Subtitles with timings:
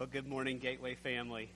[0.00, 1.50] Well, good morning, Gateway family.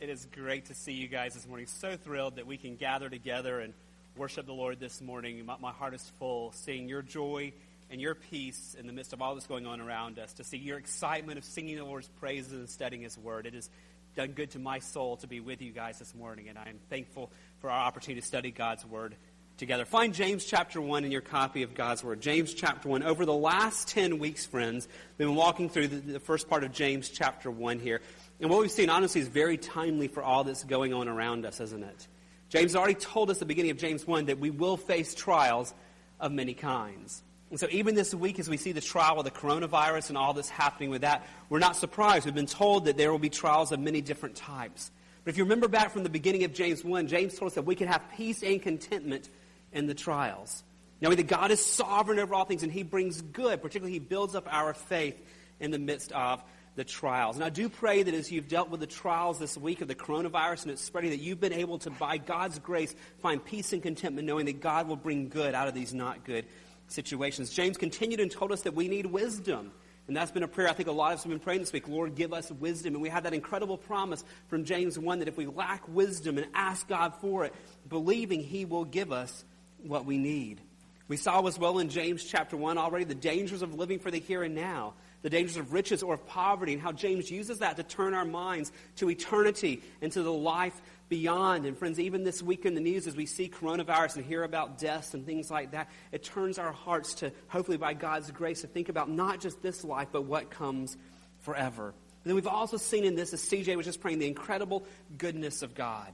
[0.00, 1.68] It is great to see you guys this morning.
[1.68, 3.74] So thrilled that we can gather together and
[4.16, 5.46] worship the Lord this morning.
[5.46, 7.52] My, my heart is full seeing your joy
[7.92, 10.56] and your peace in the midst of all that's going on around us, to see
[10.56, 13.46] your excitement of singing the Lord's praises and studying His Word.
[13.46, 13.70] It has
[14.16, 16.80] done good to my soul to be with you guys this morning, and I am
[16.90, 17.30] thankful
[17.60, 19.14] for our opportunity to study God's Word
[19.56, 19.84] together.
[19.84, 22.20] Find James chapter 1 in your copy of God's Word.
[22.20, 23.02] James chapter 1.
[23.02, 26.72] Over the last 10 weeks, friends, we've been walking through the, the first part of
[26.72, 28.00] James chapter 1 here.
[28.40, 31.60] And what we've seen, honestly, is very timely for all that's going on around us,
[31.60, 32.08] isn't it?
[32.48, 35.72] James already told us at the beginning of James 1 that we will face trials
[36.20, 37.22] of many kinds.
[37.50, 40.32] And so, even this week, as we see the trial of the coronavirus and all
[40.32, 42.24] that's happening with that, we're not surprised.
[42.24, 44.90] We've been told that there will be trials of many different types.
[45.24, 47.66] But if you remember back from the beginning of James 1, James told us that
[47.66, 49.28] we can have peace and contentment
[49.72, 50.62] in the trials.
[51.00, 54.34] Knowing that God is sovereign over all things and He brings good, particularly He builds
[54.34, 55.20] up our faith
[55.58, 56.42] in the midst of
[56.74, 57.36] the trials.
[57.36, 59.94] And I do pray that as you've dealt with the trials this week of the
[59.94, 63.82] coronavirus and its spreading, that you've been able to, by God's grace, find peace and
[63.82, 66.46] contentment, knowing that God will bring good out of these not good
[66.88, 67.50] situations.
[67.50, 69.72] James continued and told us that we need wisdom.
[70.08, 71.72] And that's been a prayer I think a lot of us have been praying this
[71.72, 71.88] week.
[71.88, 72.94] Lord, give us wisdom.
[72.94, 76.46] And we have that incredible promise from James 1 that if we lack wisdom and
[76.54, 77.54] ask God for it,
[77.88, 79.44] believing He will give us
[79.84, 80.60] what we need.
[81.08, 84.18] We saw as well in James chapter 1 already the dangers of living for the
[84.18, 87.76] here and now, the dangers of riches or of poverty, and how James uses that
[87.76, 91.66] to turn our minds to eternity and to the life beyond.
[91.66, 94.78] And friends, even this week in the news, as we see coronavirus and hear about
[94.78, 98.66] deaths and things like that, it turns our hearts to, hopefully by God's grace, to
[98.66, 100.96] think about not just this life, but what comes
[101.40, 101.88] forever.
[101.88, 104.86] And then we've also seen in this, as CJ was just praying, the incredible
[105.18, 106.12] goodness of God.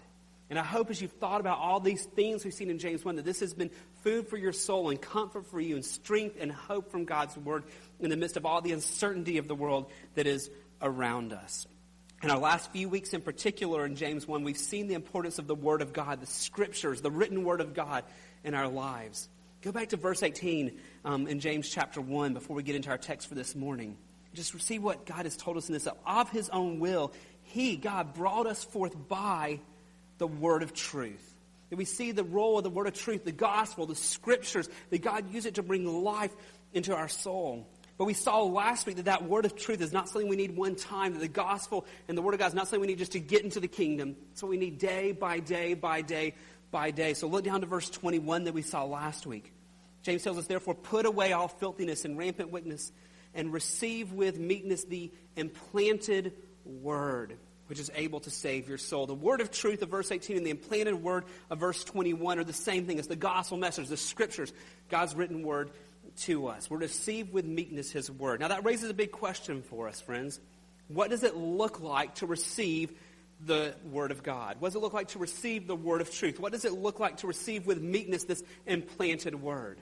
[0.50, 3.16] And I hope as you've thought about all these things we've seen in James 1,
[3.16, 3.70] that this has been
[4.02, 7.64] food for your soul and comfort for you and strength and hope from God's Word
[8.00, 11.66] in the midst of all the uncertainty of the world that is around us.
[12.22, 15.46] In our last few weeks in particular in James 1, we've seen the importance of
[15.46, 18.04] the Word of God, the Scriptures, the written Word of God
[18.42, 19.28] in our lives.
[19.60, 22.98] Go back to verse 18 um, in James chapter 1 before we get into our
[22.98, 23.96] text for this morning.
[24.34, 25.88] Just see what God has told us in this.
[26.06, 29.60] Of His own will, He, God, brought us forth by
[30.18, 31.24] the word of truth.
[31.70, 35.02] That we see the role of the word of truth, the gospel, the scriptures, that
[35.02, 36.34] God used it to bring life
[36.72, 37.68] into our soul.
[37.98, 40.56] But we saw last week that that word of truth is not something we need
[40.56, 42.98] one time, that the gospel and the word of God is not something we need
[42.98, 44.14] just to get into the kingdom.
[44.32, 46.34] It's what we need day by day by day
[46.70, 47.14] by day.
[47.14, 49.52] So look down to verse 21 that we saw last week.
[50.02, 52.92] James tells us, therefore, put away all filthiness and rampant wickedness
[53.34, 56.34] and receive with meekness the implanted
[56.64, 57.36] word
[57.68, 59.06] which is able to save your soul.
[59.06, 62.44] The word of truth of verse 18 and the implanted word of verse 21 are
[62.44, 62.98] the same thing.
[62.98, 64.52] It's the gospel message, the scriptures,
[64.88, 65.70] God's written word
[66.22, 66.68] to us.
[66.68, 68.40] We're to receive with meekness his word.
[68.40, 70.40] Now that raises a big question for us, friends.
[70.88, 72.92] What does it look like to receive
[73.44, 74.56] the word of God?
[74.58, 76.40] What does it look like to receive the word of truth?
[76.40, 79.78] What does it look like to receive with meekness this implanted word?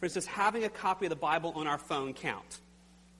[0.00, 2.60] For instance, having a copy of the Bible on our phone count?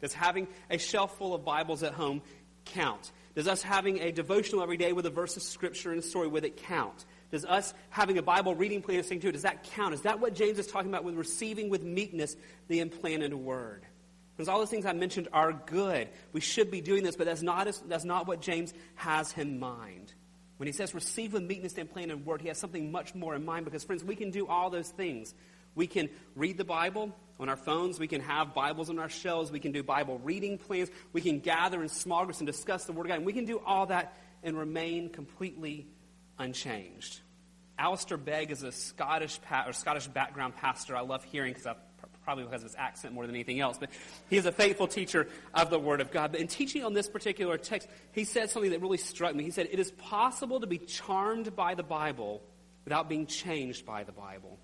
[0.00, 2.22] Does having a shelf full of Bibles at home
[2.64, 3.12] count?
[3.36, 6.26] Does us having a devotional every day with a verse of scripture and a story
[6.26, 7.04] with it count?
[7.30, 9.92] Does us having a Bible reading plan and to it, does that count?
[9.92, 12.34] Is that what James is talking about with receiving with meekness
[12.68, 13.84] the implanted word?
[14.34, 16.08] Because all those things I mentioned are good.
[16.32, 20.14] We should be doing this, but that's not, that's not what James has in mind.
[20.56, 23.34] When he says receive with meekness and plain implanted word, he has something much more
[23.34, 25.34] in mind because, friends, we can do all those things.
[25.74, 28.00] We can read the Bible on our phones.
[28.00, 29.52] We can have Bibles on our shelves.
[29.52, 30.88] We can do Bible reading plans.
[31.12, 33.16] We can gather in small groups and discuss the Word of God.
[33.16, 35.86] And we can do all that and remain completely
[36.38, 37.20] unchanged.
[37.78, 40.96] Alistair Begg is a Scottish pa- or Scottish background pastor.
[40.96, 41.74] I love hearing because I
[42.26, 43.78] probably because of his accent more than anything else.
[43.78, 43.88] But
[44.28, 46.32] he is a faithful teacher of the Word of God.
[46.32, 49.44] But in teaching on this particular text, he said something that really struck me.
[49.44, 52.42] He said, "It is possible to be charmed by the Bible
[52.84, 54.58] without being changed by the Bible."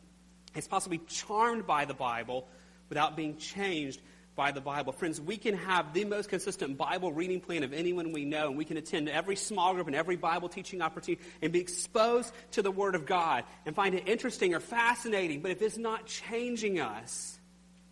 [0.55, 2.49] It's possible to be charmed by the Bible
[2.89, 4.03] without being changed
[4.35, 4.93] by the Bible.
[4.93, 8.57] Friends, we can have the most consistent Bible reading plan of anyone we know, and
[8.57, 12.63] we can attend every small group and every Bible teaching opportunity and be exposed to
[12.63, 15.43] the Word of God and find it interesting or fascinating.
[15.43, 17.39] But if it's not changing us,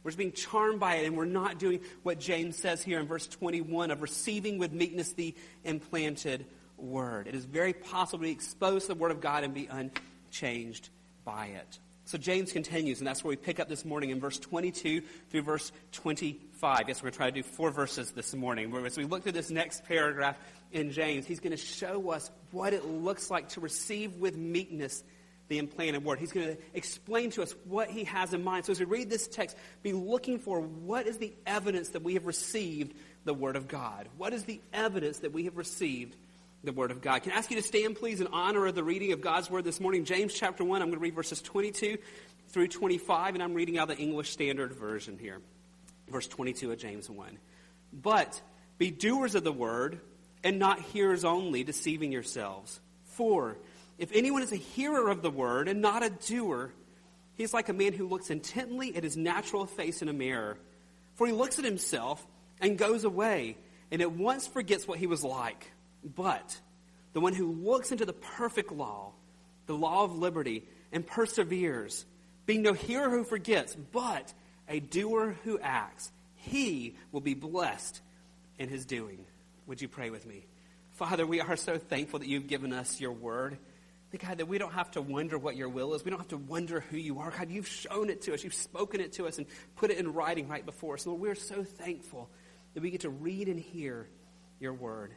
[0.02, 3.06] we're just being charmed by it, and we're not doing what James says here in
[3.06, 6.46] verse 21 of receiving with meekness the implanted
[6.78, 7.26] Word.
[7.26, 10.88] It is very possible to to the Word of God and be unchanged
[11.24, 11.78] by it.
[12.06, 15.42] So James continues, and that's where we pick up this morning in verse 22 through
[15.42, 16.88] verse 25.
[16.88, 18.74] Yes, we're going to try to do four verses this morning.
[18.84, 20.36] As we look through this next paragraph
[20.72, 25.04] in James, he's going to show us what it looks like to receive with meekness
[25.50, 26.20] the implanted word.
[26.20, 28.64] He's going to explain to us what he has in mind.
[28.64, 32.14] So as we read this text, be looking for what is the evidence that we
[32.14, 32.94] have received
[33.24, 34.08] the word of God?
[34.16, 36.16] What is the evidence that we have received
[36.62, 37.24] the word of God?
[37.24, 39.64] Can I ask you to stand, please, in honor of the reading of God's word
[39.64, 40.04] this morning?
[40.04, 41.98] James chapter 1, I'm going to read verses 22
[42.50, 45.40] through 25, and I'm reading out the English Standard Version here.
[46.08, 47.38] Verse 22 of James 1.
[47.92, 48.40] But
[48.78, 49.98] be doers of the word,
[50.44, 52.78] and not hearers only, deceiving yourselves.
[53.02, 53.56] For
[54.00, 56.72] if anyone is a hearer of the word and not a doer,
[57.34, 60.56] he is like a man who looks intently at his natural face in a mirror.
[61.16, 62.26] For he looks at himself
[62.62, 63.58] and goes away,
[63.90, 65.70] and at once forgets what he was like.
[66.02, 66.58] But
[67.12, 69.12] the one who looks into the perfect law,
[69.66, 72.06] the law of liberty, and perseveres,
[72.46, 74.32] being no hearer who forgets, but
[74.66, 78.00] a doer who acts, he will be blessed
[78.58, 79.26] in his doing.
[79.66, 80.46] Would you pray with me?
[80.92, 83.58] Father, we are so thankful that you've given us your word.
[84.18, 86.04] God, that we don't have to wonder what your will is.
[86.04, 87.30] We don't have to wonder who you are.
[87.30, 88.42] God, you've shown it to us.
[88.42, 89.46] You've spoken it to us and
[89.76, 91.06] put it in writing right before us.
[91.06, 92.28] Lord, we're so thankful
[92.74, 94.08] that we get to read and hear
[94.58, 95.12] your word.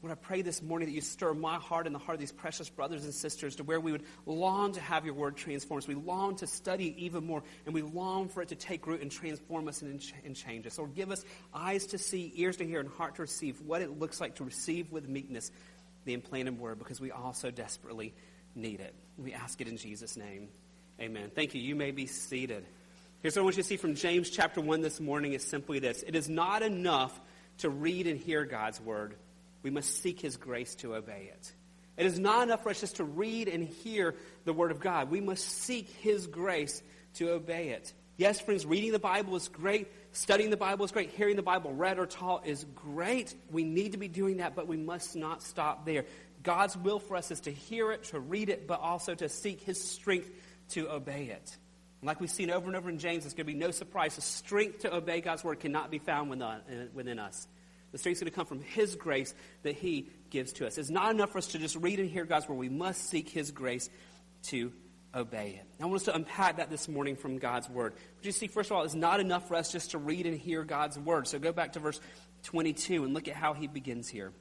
[0.00, 2.30] Lord, I pray this morning that you stir my heart and the heart of these
[2.30, 5.88] precious brothers and sisters to where we would long to have your word transform us.
[5.88, 9.10] We long to study even more, and we long for it to take root and
[9.10, 10.78] transform us and, and change us.
[10.78, 13.98] Lord, give us eyes to see, ears to hear, and heart to receive what it
[13.98, 15.50] looks like to receive with meekness
[16.04, 18.14] the implanted word because we all so desperately
[18.54, 18.94] need it.
[19.16, 20.48] We ask it in Jesus' name.
[21.00, 21.30] Amen.
[21.34, 21.60] Thank you.
[21.60, 22.64] You may be seated.
[23.20, 25.78] Here's what I want you to see from James chapter 1 this morning is simply
[25.78, 26.04] this.
[26.06, 27.18] It is not enough
[27.58, 29.16] to read and hear God's word.
[29.62, 31.52] We must seek his grace to obey it.
[31.96, 34.14] It is not enough for us just to read and hear
[34.44, 35.10] the word of God.
[35.10, 36.80] We must seek his grace
[37.14, 37.92] to obey it.
[38.16, 39.88] Yes, friends, reading the Bible is great.
[40.12, 41.10] Studying the Bible is great.
[41.10, 43.34] Hearing the Bible read or taught is great.
[43.50, 46.04] We need to be doing that, but we must not stop there.
[46.42, 49.62] God's will for us is to hear it, to read it, but also to seek
[49.62, 50.30] His strength
[50.70, 51.56] to obey it.
[52.00, 54.14] And like we've seen over and over in James, it's going to be no surprise.
[54.14, 56.58] The strength to obey God's word cannot be found uh,
[56.94, 57.48] within us.
[57.90, 60.78] The strength is going to come from His grace that He gives to us.
[60.78, 62.56] It's not enough for us to just read and hear God's word.
[62.56, 63.88] We must seek His grace
[64.44, 64.72] to
[65.14, 65.82] obey it.
[65.82, 67.94] I want us to unpack that this morning from God's word.
[68.16, 70.38] But you see, first of all, it's not enough for us just to read and
[70.38, 71.26] hear God's word.
[71.26, 71.98] So go back to verse
[72.44, 74.32] 22 and look at how He begins here.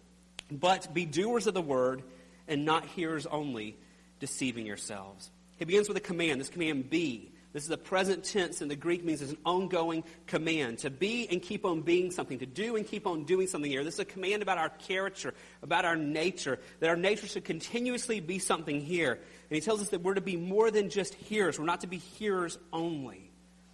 [0.52, 2.04] But be doers of the word
[2.48, 3.78] and not hearers only,
[4.20, 5.30] deceiving yourselves.
[5.58, 6.40] He begins with a command.
[6.40, 7.32] This command, be.
[7.54, 10.80] This is a present tense, and the Greek means it's an ongoing command.
[10.80, 13.84] To be and keep on being something, to do and keep on doing something here.
[13.84, 15.34] This is a command about our character,
[15.64, 19.14] about our nature, that our nature should continuously be something here.
[19.14, 21.58] And he tells us that we're to be more than just hearers.
[21.58, 23.32] We're not to be hearers only.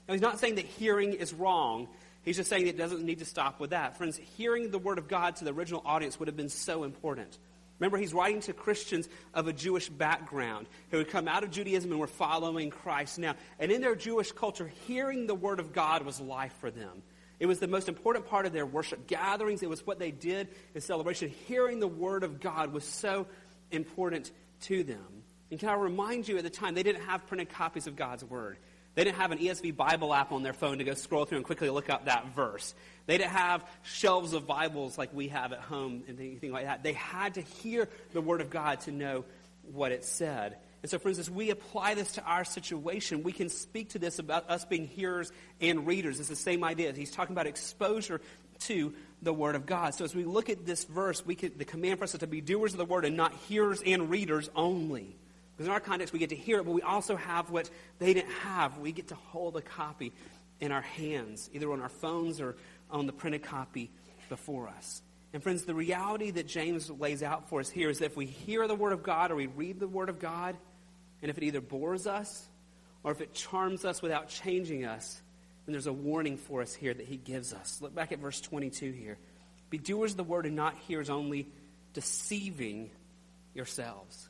[0.08, 1.88] Now, he's not saying that hearing is wrong.
[2.24, 3.98] He's just saying it doesn't need to stop with that.
[3.98, 7.38] Friends, hearing the word of God to the original audience would have been so important.
[7.80, 11.92] Remember, he's writing to Christians of a Jewish background who had come out of Judaism
[11.92, 13.36] and were following Christ now.
[13.60, 17.02] And in their Jewish culture, hearing the word of God was life for them.
[17.40, 19.64] It was the most important part of their worship gatherings.
[19.64, 21.30] It was what they did in celebration.
[21.48, 23.28] Hearing the word of God was so
[23.72, 24.32] important
[24.62, 25.24] to them.
[25.52, 28.24] And can I remind you at the time, they didn't have printed copies of God's
[28.24, 28.58] word.
[28.96, 31.46] They didn't have an ESV Bible app on their phone to go scroll through and
[31.46, 32.76] quickly look up that verse.
[33.06, 36.84] They didn't have shelves of Bibles like we have at home and anything like that.
[36.84, 39.26] They had to hear the Word of God to know
[39.72, 40.58] what it said.
[40.84, 44.20] And so, friends, as we apply this to our situation, we can speak to this
[44.20, 45.32] about us being hearers
[45.62, 46.20] and readers.
[46.20, 46.92] It's the same idea.
[46.92, 48.20] He's talking about exposure
[48.60, 49.96] to the Word of God.
[49.96, 52.28] So, as we look at this verse, we could, the command for us is to
[52.28, 55.16] be doers of the Word and not hearers and readers only.
[55.56, 57.70] Because in our context, we get to hear it, but we also have what
[58.00, 58.80] they didn't have.
[58.80, 60.12] We get to hold a copy
[60.60, 62.56] in our hands, either on our phones or
[62.90, 63.92] on the printed copy
[64.30, 65.02] before us.
[65.34, 68.26] And friends, the reality that James lays out for us here is that if we
[68.26, 70.56] hear the Word of God or we read the Word of God,
[71.22, 72.48] and if it either bores us
[73.04, 75.22] or if it charms us without changing us,
[75.66, 77.80] then there's a warning for us here that he gives us.
[77.82, 79.18] Look back at verse 22 here.
[79.70, 81.48] Be doers of the Word and not hearers only,
[81.94, 82.92] deceiving
[83.56, 84.30] yourselves.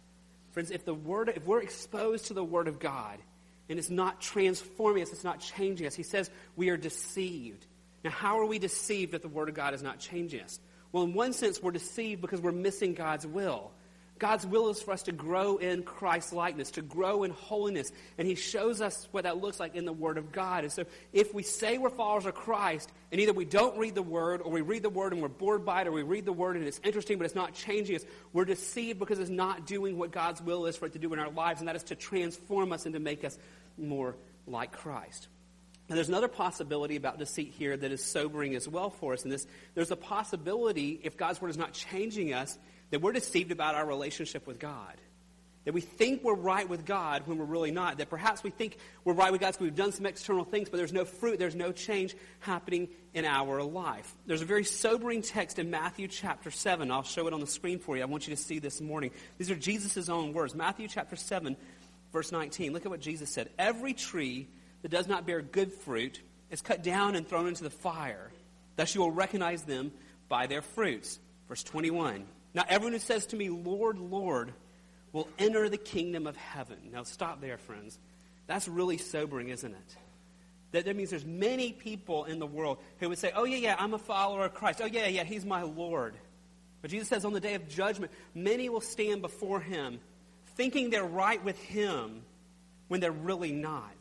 [0.53, 3.19] Friends, if the word, if we're exposed to the Word of God
[3.67, 7.65] and it's not transforming us, it's not changing us, he says we are deceived.
[8.03, 10.59] Now, how are we deceived if the Word of God is not changing us?
[10.91, 13.71] Well, in one sense, we're deceived because we're missing God's will.
[14.23, 17.91] God's will is for us to grow in Christ's likeness, to grow in holiness.
[18.17, 20.63] And He shows us what that looks like in the Word of God.
[20.63, 24.01] And so if we say we're followers of Christ, and either we don't read the
[24.01, 26.31] Word, or we read the Word and we're bored by it, or we read the
[26.31, 29.97] Word and it's interesting, but it's not changing us, we're deceived because it's not doing
[29.97, 31.95] what God's will is for it to do in our lives, and that is to
[31.95, 33.37] transform us and to make us
[33.77, 34.15] more
[34.47, 35.27] like Christ.
[35.89, 39.23] And there's another possibility about deceit here that is sobering as well for us.
[39.23, 42.57] And this, there's a possibility, if God's Word is not changing us,
[42.93, 44.93] that we're deceived about our relationship with God.
[45.65, 47.97] That we think we're right with God when we're really not.
[47.97, 50.77] That perhaps we think we're right with God because we've done some external things, but
[50.77, 54.13] there's no fruit, there's no change happening in our life.
[54.27, 56.91] There's a very sobering text in Matthew chapter 7.
[56.91, 58.03] I'll show it on the screen for you.
[58.03, 59.09] I want you to see this morning.
[59.39, 60.53] These are Jesus' own words.
[60.53, 61.57] Matthew chapter 7,
[62.11, 62.73] verse 19.
[62.73, 63.49] Look at what Jesus said.
[63.57, 64.47] Every tree
[64.83, 66.21] that does not bear good fruit
[66.51, 68.29] is cut down and thrown into the fire.
[68.75, 69.93] Thus you will recognize them
[70.29, 71.17] by their fruits.
[71.47, 72.27] Verse 21.
[72.53, 74.53] Now everyone who says to me, Lord, Lord,
[75.11, 76.77] will enter the kingdom of heaven.
[76.91, 77.97] Now, stop there, friends.
[78.47, 79.95] That's really sobering, isn't it?
[80.71, 83.75] That, that means there's many people in the world who would say, oh, yeah, yeah,
[83.77, 84.81] I'm a follower of Christ.
[84.83, 86.15] Oh, yeah, yeah, he's my Lord.
[86.81, 89.99] But Jesus says on the day of judgment, many will stand before him
[90.55, 92.23] thinking they're right with him
[92.87, 93.95] when they're really not.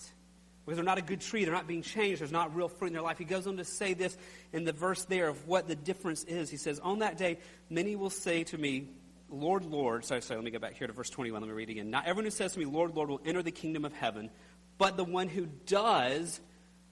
[0.64, 2.92] Because they're not a good tree, they're not being changed, there's not real fruit in
[2.92, 3.18] their life.
[3.18, 4.16] He goes on to say this
[4.52, 6.50] in the verse there of what the difference is.
[6.50, 7.38] He says, On that day,
[7.68, 8.88] many will say to me,
[9.28, 11.40] Lord, Lord, sorry, sorry, let me go back here to verse 21.
[11.40, 11.90] Let me read again.
[11.90, 14.30] Not everyone who says to me, Lord, Lord, will enter the kingdom of heaven,
[14.78, 16.40] but the one who does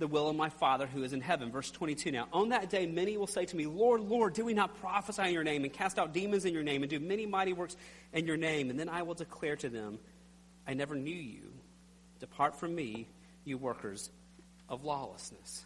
[0.00, 1.53] the will of my Father who is in heaven.
[1.53, 2.27] Verse 22 now.
[2.33, 5.35] On that day, many will say to me, Lord, Lord, do we not prophesy in
[5.35, 7.77] your name and cast out demons in your name and do many mighty works
[8.15, 8.71] in your name?
[8.71, 9.99] And then I will declare to them,
[10.67, 11.53] I never knew you.
[12.19, 13.07] Depart from me,
[13.44, 14.11] you workers
[14.68, 15.64] of lawlessness.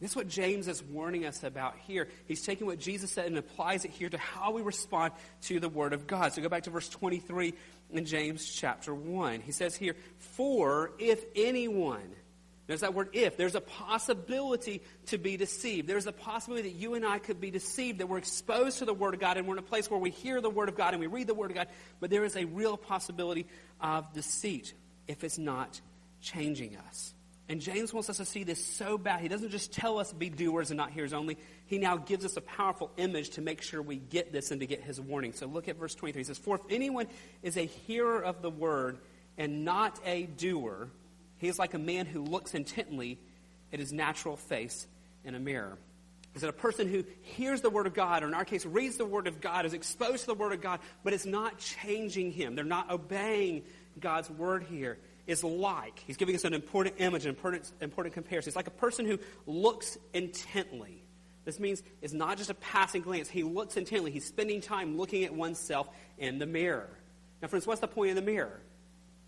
[0.00, 2.08] This is what James is warning us about here.
[2.26, 5.70] He's taking what Jesus said and applies it here to how we respond to the
[5.70, 6.34] Word of God.
[6.34, 7.54] So go back to verse 23
[7.92, 9.40] in James chapter 1.
[9.40, 12.14] He says here, For if anyone,
[12.66, 15.88] there's that word if, there's a possibility to be deceived.
[15.88, 18.94] There's a possibility that you and I could be deceived, that we're exposed to the
[18.94, 20.92] Word of God and we're in a place where we hear the Word of God
[20.92, 21.68] and we read the Word of God,
[22.00, 23.46] but there is a real possibility
[23.80, 24.74] of deceit
[25.06, 25.80] if it's not
[26.20, 27.14] changing us.
[27.48, 29.20] And James wants us to see this so bad.
[29.20, 31.38] He doesn't just tell us be doers and not hearers only.
[31.66, 34.66] He now gives us a powerful image to make sure we get this and to
[34.66, 35.32] get his warning.
[35.32, 36.20] So look at verse 23.
[36.20, 37.06] He says, For if anyone
[37.42, 38.98] is a hearer of the word
[39.38, 40.88] and not a doer,
[41.38, 43.18] he is like a man who looks intently
[43.72, 44.86] at his natural face
[45.24, 45.78] in a mirror.
[46.34, 48.98] Is that a person who hears the Word of God, or in our case, reads
[48.98, 52.30] the Word of God, is exposed to the Word of God, but it's not changing
[52.30, 52.54] him.
[52.54, 53.62] They're not obeying
[53.98, 55.98] God's Word here is like.
[56.06, 58.50] He's giving us an important image, an important, important comparison.
[58.50, 61.02] It's like a person who looks intently.
[61.44, 63.28] This means it's not just a passing glance.
[63.28, 64.10] He looks intently.
[64.10, 66.88] He's spending time looking at oneself in the mirror.
[67.40, 68.60] Now, friends, what's the point of the mirror?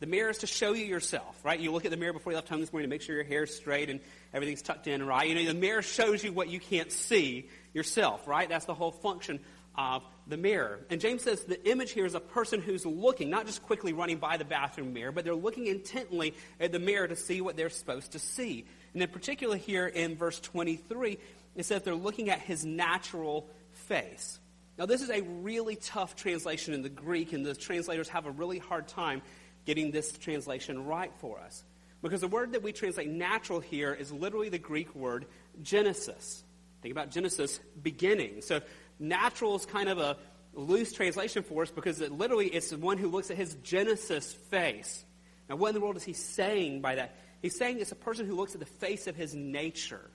[0.00, 1.58] The mirror is to show you yourself, right?
[1.58, 3.24] You look at the mirror before you left home this morning to make sure your
[3.24, 3.98] hair's straight and
[4.32, 5.28] everything's tucked in, right?
[5.28, 8.48] You know, the mirror shows you what you can't see yourself, right?
[8.48, 9.40] That's the whole function
[9.78, 10.80] of the mirror.
[10.90, 14.18] And James says the image here is a person who's looking, not just quickly running
[14.18, 17.70] by the bathroom mirror, but they're looking intently at the mirror to see what they're
[17.70, 18.66] supposed to see.
[18.92, 21.18] And in particular, here in verse 23,
[21.54, 24.40] it says they're looking at his natural face.
[24.76, 28.30] Now, this is a really tough translation in the Greek, and the translators have a
[28.30, 29.22] really hard time
[29.64, 31.64] getting this translation right for us.
[32.02, 35.26] Because the word that we translate natural here is literally the Greek word
[35.62, 36.44] Genesis.
[36.80, 38.40] Think about Genesis, beginning.
[38.42, 38.60] So
[38.98, 40.16] natural is kind of a
[40.54, 44.32] loose translation for us because it literally it's the one who looks at his Genesis
[44.32, 45.04] face.
[45.48, 47.16] Now, what in the world is he saying by that?
[47.40, 50.10] He's saying it's a person who looks at the face of his nature.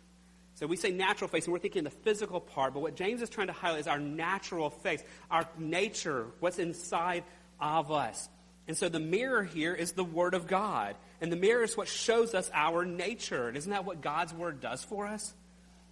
[0.55, 3.29] So we say natural face, and we're thinking the physical part, but what James is
[3.29, 7.23] trying to highlight is our natural face, our nature, what's inside
[7.59, 8.29] of us.
[8.67, 10.95] And so the mirror here is the Word of God.
[11.19, 13.47] And the mirror is what shows us our nature.
[13.47, 15.33] And isn't that what God's Word does for us?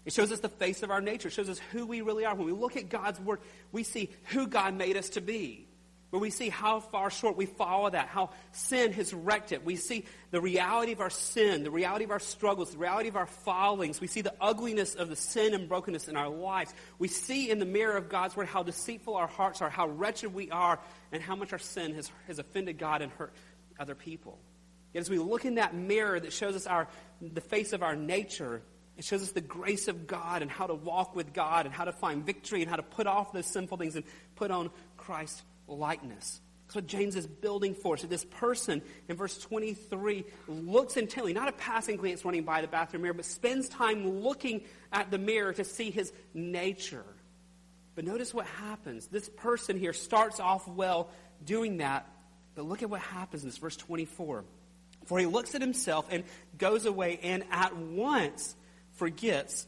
[0.03, 1.27] It shows us the face of our nature.
[1.27, 2.33] It shows us who we really are.
[2.33, 3.39] When we look at God's Word,
[3.71, 5.67] we see who God made us to be.
[6.11, 9.63] But we see how far short we follow that, how sin has wrecked it.
[9.63, 13.15] We see the reality of our sin, the reality of our struggles, the reality of
[13.15, 14.01] our fallings.
[14.01, 16.73] We see the ugliness of the sin and brokenness in our lives.
[16.99, 20.33] We see in the mirror of God's Word how deceitful our hearts are, how wretched
[20.33, 20.79] we are,
[21.13, 23.33] and how much our sin has, has offended God and hurt
[23.79, 24.37] other people.
[24.93, 26.89] Yet as we look in that mirror that shows us our,
[27.21, 28.61] the face of our nature,
[28.97, 31.85] it shows us the grace of God and how to walk with God and how
[31.85, 34.05] to find victory and how to put off those sinful things and
[34.35, 36.41] put on Christ's likeness.
[36.73, 37.97] What James is building for.
[37.97, 42.67] So this person in verse 23 looks intently, not a passing glance running by the
[42.67, 47.03] bathroom mirror, but spends time looking at the mirror to see his nature.
[47.93, 49.07] But notice what happens.
[49.07, 51.09] This person here starts off well
[51.43, 52.07] doing that,
[52.55, 54.45] but look at what happens in this verse 24.
[55.07, 56.23] For he looks at himself and
[56.57, 58.55] goes away and at once
[59.01, 59.65] forgets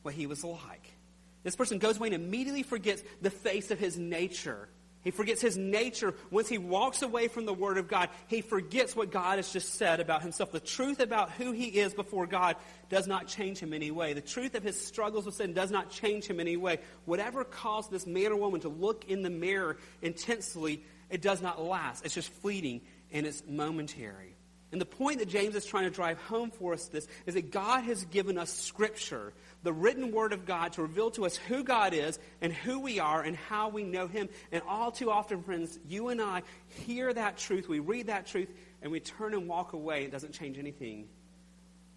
[0.00, 0.94] what he was like.
[1.42, 4.66] This person goes away and immediately forgets the face of his nature.
[5.04, 6.14] He forgets his nature.
[6.30, 9.74] Once he walks away from the Word of God, he forgets what God has just
[9.74, 10.52] said about himself.
[10.52, 12.56] The truth about who he is before God
[12.88, 14.14] does not change him any way.
[14.14, 16.78] The truth of his struggles with sin does not change him any way.
[17.04, 21.62] Whatever caused this man or woman to look in the mirror intensely it does not
[21.62, 22.06] last.
[22.06, 22.80] It's just fleeting
[23.12, 24.34] and it's momentary.
[24.72, 27.50] And the point that James is trying to drive home for us this is that
[27.50, 31.62] God has given us scripture, the written word of God, to reveal to us who
[31.62, 34.30] God is and who we are and how we know him.
[34.50, 36.42] And all too often, friends, you and I
[36.86, 38.48] hear that truth, we read that truth,
[38.80, 40.04] and we turn and walk away.
[40.04, 41.06] It doesn't change anything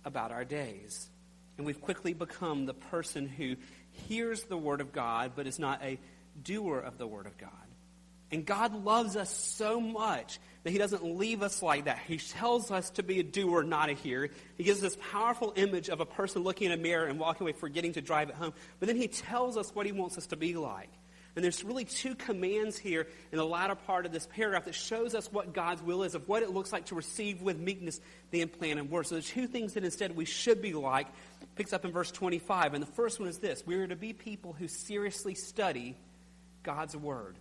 [0.04, 1.10] about our days.
[1.58, 3.56] And we've quickly become the person who
[3.92, 5.98] hears the word of God but is not a
[6.44, 7.52] doer of the word of God.
[8.32, 12.00] And God loves us so much that He doesn't leave us like that.
[12.08, 14.30] He tells us to be a doer, not a hearer.
[14.58, 17.46] He gives us this powerful image of a person looking in a mirror and walking
[17.46, 18.54] away, forgetting to drive it home.
[18.80, 20.90] But then He tells us what He wants us to be like.
[21.36, 25.14] And there's really two commands here in the latter part of this paragraph that shows
[25.14, 28.00] us what God's will is, of what it looks like to receive with meekness
[28.32, 29.06] the implanted word.
[29.06, 31.08] So the two things that instead we should be like
[31.56, 32.74] picks up in verse 25.
[32.74, 35.98] And the first one is this we are to be people who seriously study
[36.64, 37.36] God's word.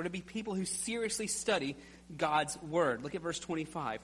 [0.00, 1.76] We're to be people who seriously study
[2.16, 3.04] God's word.
[3.04, 4.00] Look at verse 25.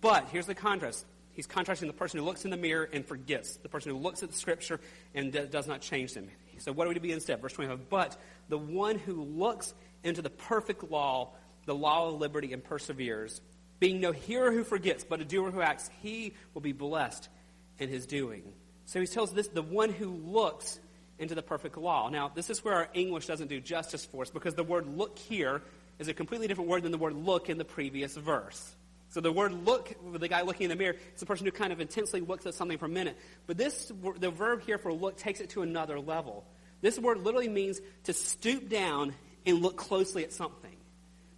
[0.00, 1.04] But here's the contrast.
[1.32, 4.22] He's contrasting the person who looks in the mirror and forgets, the person who looks
[4.22, 4.78] at the scripture
[5.12, 6.28] and does not change them.
[6.58, 7.42] So what are we to be instead?
[7.42, 7.88] Verse 25.
[7.88, 8.16] But
[8.48, 11.32] the one who looks into the perfect law,
[11.66, 13.40] the law of liberty, and perseveres,
[13.80, 17.28] being no hearer who forgets, but a doer who acts, he will be blessed
[17.80, 18.44] in his doing.
[18.84, 20.78] So he tells this the one who looks
[21.20, 22.08] into the perfect law.
[22.08, 25.18] Now, this is where our English doesn't do justice for us because the word look
[25.18, 25.62] here
[25.98, 28.74] is a completely different word than the word look in the previous verse.
[29.10, 31.72] So the word look, the guy looking in the mirror, is the person who kind
[31.72, 33.18] of intensely looks at something for a minute.
[33.46, 36.44] But this, the verb here for look takes it to another level.
[36.80, 40.76] This word literally means to stoop down and look closely at something.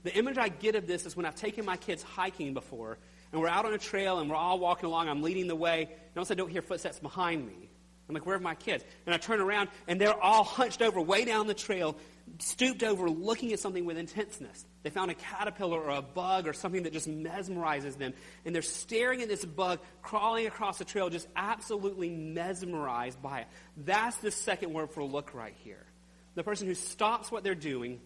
[0.04, 2.98] The image I get of this is when I've taken my kids hiking before,
[3.32, 5.82] and we're out on a trail and we're all walking along, I'm leading the way,
[5.82, 7.70] and all of a sudden I don't hear footsteps behind me.
[8.12, 8.84] I'm like, where are my kids?
[9.06, 11.96] And I turn around, and they're all hunched over way down the trail,
[12.38, 14.66] stooped over, looking at something with intenseness.
[14.82, 18.12] They found a caterpillar or a bug or something that just mesmerizes them.
[18.44, 23.46] And they're staring at this bug crawling across the trail, just absolutely mesmerized by it.
[23.78, 25.86] That's the second word for look right here.
[26.34, 28.02] The person who stops what they're doing,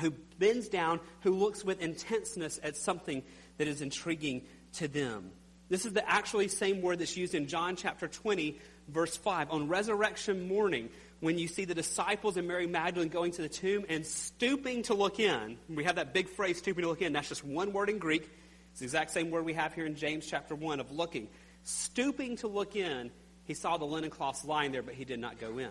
[0.00, 3.22] who bends down, who looks with intenseness at something
[3.58, 4.42] that is intriguing
[4.74, 5.30] to them.
[5.68, 9.50] This is the actually same word that's used in John chapter 20 verse 5.
[9.50, 10.88] On resurrection morning,
[11.20, 14.94] when you see the disciples and Mary Magdalene going to the tomb and stooping to
[14.94, 17.12] look in, we have that big phrase, stooping to look in.
[17.12, 18.28] That's just one word in Greek.
[18.70, 21.28] It's the exact same word we have here in James chapter 1 of looking.
[21.62, 23.10] Stooping to look in,
[23.44, 25.70] he saw the linen cloths lying there, but he did not go in.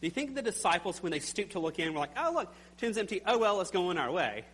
[0.00, 2.54] Do you think the disciples, when they stooped to look in, were like, oh, look,
[2.78, 3.20] tomb's empty.
[3.26, 4.44] Oh, well, let's go on our way?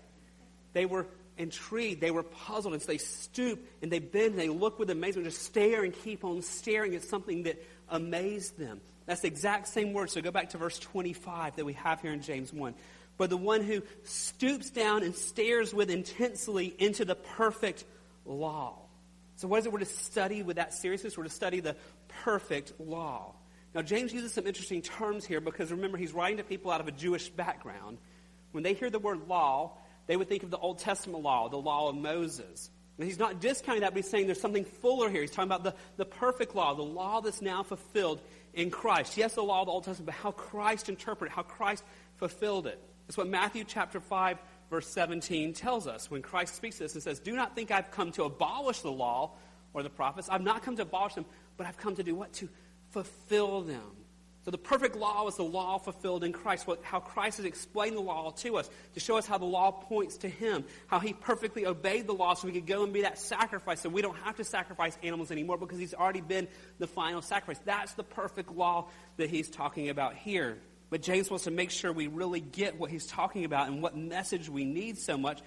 [0.73, 1.07] They were
[1.39, 2.01] intrigued.
[2.01, 2.75] They were puzzled.
[2.75, 5.93] And so they stoop and they bend and they look with amazement, just stare and
[5.93, 8.81] keep on staring at something that amazed them.
[9.07, 10.11] That's the exact same word.
[10.11, 12.75] So go back to verse 25 that we have here in James 1.
[13.17, 17.85] But the one who stoops down and stares with intensely into the perfect
[18.25, 18.79] law.
[19.37, 21.17] So what is it we're to study with that seriousness?
[21.17, 21.77] We're to study the
[22.09, 23.35] perfect law.
[23.75, 26.87] Now, James uses some interesting terms here because remember, he's writing to people out of
[26.87, 27.99] a Jewish background.
[28.53, 31.57] When they hear the word law, they would think of the Old Testament law, the
[31.57, 32.71] law of Moses.
[32.99, 35.21] And he's not discounting that, but he's saying there's something fuller here.
[35.21, 38.21] He's talking about the, the perfect law, the law that's now fulfilled
[38.53, 39.17] in Christ.
[39.17, 41.83] Yes, the law of the Old Testament, but how Christ interpreted, how Christ
[42.17, 42.79] fulfilled it.
[43.07, 44.39] That's what Matthew chapter 5,
[44.71, 47.91] verse 17 tells us when Christ speaks to us and says, Do not think I've
[47.91, 49.33] come to abolish the law
[49.73, 50.29] or the prophets.
[50.31, 52.33] I've not come to abolish them, but I've come to do what?
[52.35, 52.49] To
[52.91, 54.04] fulfill them.
[54.45, 57.97] So the perfect law is the law fulfilled in Christ, what, how Christ has explained
[57.97, 61.15] the law to us, to show us how the law points to him, how he
[61.15, 64.19] perfectly obeyed the law so we could go and be that sacrifice, so we don't
[64.19, 66.47] have to sacrifice animals anymore because he's already been
[66.79, 67.59] the final sacrifice.
[67.65, 70.59] That's the perfect law that he's talking about here.
[70.91, 73.97] But James wants to make sure we really get what he's talking about and what
[73.97, 75.41] message we need so much.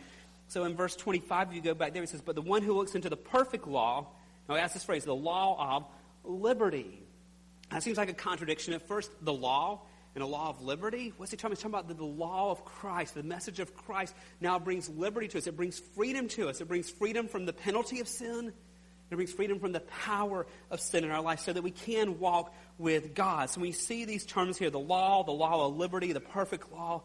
[0.48, 2.74] So in verse 25, if you go back there, he says, But the one who
[2.74, 4.08] looks into the perfect law,
[4.50, 5.86] now I ask this phrase, the law of
[6.24, 7.04] liberty.
[7.72, 8.74] That seems like a contradiction.
[8.74, 9.82] At first, the law
[10.16, 11.14] and a law of liberty.
[11.18, 11.58] What's he talking about?
[11.58, 13.14] He's talking about the, the law of Christ.
[13.14, 15.48] The message of Christ now brings liberty to us.
[15.48, 16.62] It brings freedom to us.
[16.62, 18.54] It brings freedom from the penalty of sin.
[19.10, 22.20] It brings freedom from the power of sin in our life so that we can
[22.20, 23.50] walk with God.
[23.50, 27.04] So we see these terms here the law, the law of liberty, the perfect law.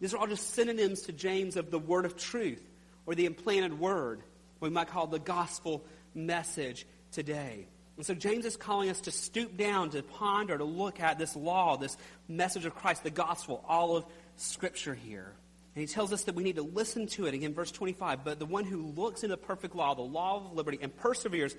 [0.00, 2.62] These are all just synonyms to James of the word of truth
[3.06, 4.22] or the implanted word,
[4.60, 7.66] we might call the gospel message today.
[8.02, 11.36] And so James is calling us to stoop down, to ponder, to look at this
[11.36, 15.32] law, this message of Christ, the gospel, all of Scripture here.
[15.76, 17.34] And he tells us that we need to listen to it.
[17.34, 18.24] Again, verse 25.
[18.24, 21.54] But the one who looks into the perfect law, the law of liberty, and perseveres,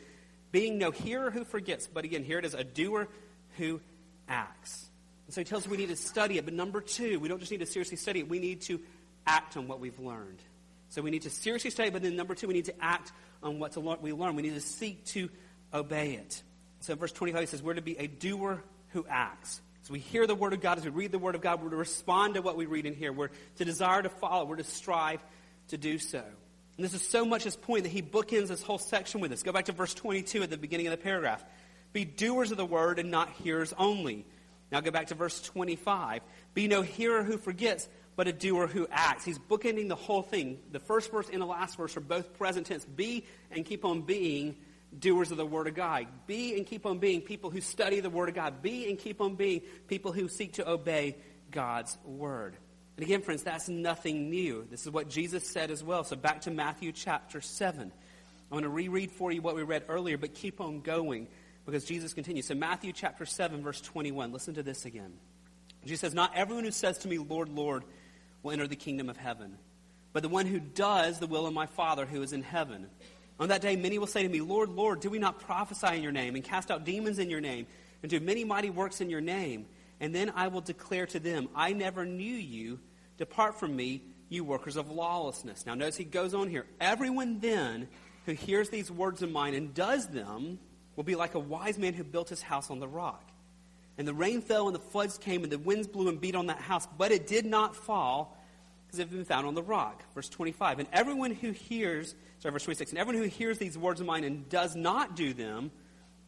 [0.51, 3.07] being no hearer who forgets, but again, here it is, a doer
[3.57, 3.79] who
[4.27, 4.89] acts.
[5.27, 6.43] And so he tells us we need to study it.
[6.43, 8.81] But number two, we don't just need to seriously study it, we need to
[9.25, 10.39] act on what we've learned.
[10.89, 13.59] So we need to seriously study, but then number two, we need to act on
[13.59, 14.35] what we learn.
[14.35, 15.29] We need to seek to
[15.73, 16.41] obey it.
[16.81, 19.61] So verse 25 says, We're to be a doer who acts.
[19.83, 21.69] As we hear the Word of God, as we read the Word of God, we're
[21.71, 23.11] to respond to what we read in here.
[23.11, 24.45] We're to desire to follow.
[24.45, 25.21] We're to strive
[25.69, 26.23] to do so.
[26.77, 29.43] And this is so much his point that he bookends this whole section with us.
[29.43, 31.43] Go back to verse 22 at the beginning of the paragraph.
[31.91, 34.25] Be doers of the Word and not hearers only.
[34.71, 36.21] Now go back to verse 25.
[36.53, 39.23] Be no hearer who forgets, but a doer who acts.
[39.23, 40.59] He's bookending the whole thing.
[40.71, 42.85] The first verse and the last verse are both present tense.
[42.85, 44.55] Be and keep on being
[44.99, 46.07] doers of the Word of God.
[46.27, 48.61] Be and keep on being people who study the Word of God.
[48.61, 51.17] Be and keep on being people who seek to obey
[51.51, 52.55] God's Word.
[52.95, 54.67] And again, friends, that's nothing new.
[54.69, 56.03] This is what Jesus said as well.
[56.03, 57.91] So back to Matthew chapter 7.
[58.51, 61.27] I want to reread for you what we read earlier, but keep on going
[61.65, 62.45] because Jesus continues.
[62.45, 64.31] So Matthew chapter 7, verse 21.
[64.31, 65.13] Listen to this again.
[65.85, 67.83] Jesus says, Not everyone who says to me, Lord, Lord,
[68.43, 69.57] will enter the kingdom of heaven,
[70.11, 72.87] but the one who does the will of my Father who is in heaven.
[73.39, 76.03] On that day, many will say to me, Lord, Lord, do we not prophesy in
[76.03, 77.65] your name and cast out demons in your name
[78.01, 79.65] and do many mighty works in your name?
[79.99, 82.79] And then I will declare to them, I never knew you.
[83.17, 85.65] Depart from me, you workers of lawlessness.
[85.65, 86.65] Now, notice he goes on here.
[86.79, 87.87] Everyone then
[88.25, 90.59] who hears these words of mine and does them
[90.95, 93.29] will be like a wise man who built his house on the rock.
[93.97, 96.47] And the rain fell, and the floods came, and the winds blew and beat on
[96.47, 98.37] that house, but it did not fall
[98.99, 100.03] had been found on the rock.
[100.13, 100.79] Verse 25.
[100.79, 102.91] And everyone who hears Sorry, verse 26.
[102.91, 105.71] And everyone who hears these words of mine and does not do them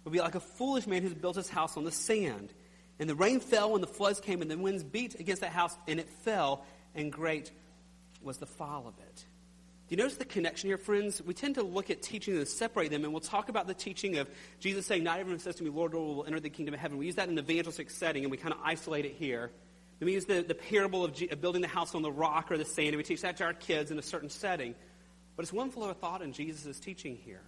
[0.05, 2.53] will be like a foolish man who's built his house on the sand.
[2.99, 5.77] And the rain fell when the floods came, and the winds beat against that house,
[5.89, 7.51] and it fell, and great
[8.21, 9.25] was the fall of it.
[9.89, 11.21] Do you notice the connection here, friends?
[11.21, 14.17] We tend to look at teaching and separate them, and we'll talk about the teaching
[14.17, 14.29] of
[14.61, 16.97] Jesus saying, Not everyone says to me, Lord, Lord, will enter the kingdom of heaven.
[16.97, 19.51] We use that in an evangelistic setting, and we kind of isolate it here.
[19.99, 22.51] Then we use the, the parable of, G- of building the house on the rock
[22.51, 24.75] or the sand, and we teach that to our kids in a certain setting.
[25.35, 27.41] But it's one flow of thought in Jesus' teaching here.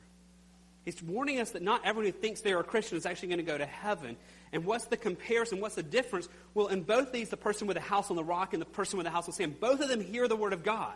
[0.85, 3.43] He's warning us that not everyone who thinks they're a Christian is actually going to
[3.43, 4.15] go to heaven.
[4.53, 5.59] And what's the comparison?
[5.59, 6.29] What's the difference?
[6.53, 8.97] Well, in both these, the person with the house on the rock and the person
[8.97, 10.95] with the house on sand, both of them hear the word of God.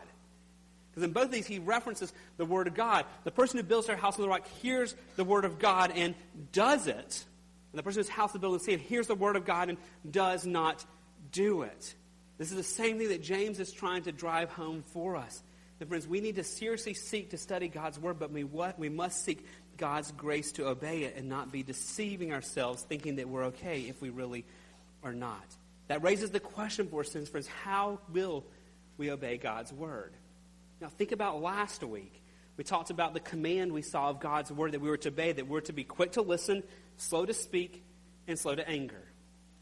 [0.89, 3.05] Because in both of these, he references the word of God.
[3.25, 6.15] The person who builds their house on the rock hears the word of God and
[6.53, 7.25] does it.
[7.71, 9.67] And the person whose house is built on the sand hears the word of God
[9.67, 9.77] and
[10.09, 10.85] does not
[11.31, 11.95] do it.
[12.37, 15.43] This is the same thing that James is trying to drive home for us.
[15.87, 19.25] Friends, we need to seriously seek to study God's Word, but we, what, we must
[19.25, 19.45] seek
[19.77, 23.99] God's grace to obey it and not be deceiving ourselves thinking that we're okay if
[23.99, 24.45] we really
[25.03, 25.43] are not.
[25.87, 28.45] That raises the question for us, friends, how will
[28.97, 30.13] we obey God's Word?
[30.79, 32.21] Now, think about last week.
[32.57, 35.31] We talked about the command we saw of God's Word that we were to obey,
[35.31, 36.61] that we're to be quick to listen,
[36.97, 37.83] slow to speak,
[38.27, 39.03] and slow to anger.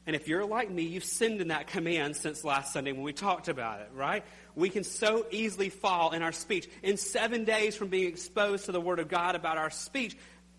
[0.09, 3.13] And if you're like me, you've sinned in that command since last Sunday when we
[3.13, 4.25] talked about it, right?
[4.55, 6.67] We can so easily fall in our speech.
[6.81, 10.17] In seven days from being exposed to the Word of God about our speech,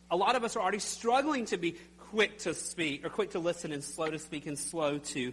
[0.09, 1.75] a lot of us are already struggling to be
[2.11, 5.33] quick to speak, or quick to listen, and slow to speak, and slow to